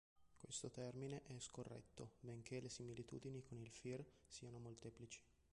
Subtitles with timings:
[0.35, 5.21] Questo termine è scorretto, benché le similitudine con il Fir siano molteplici.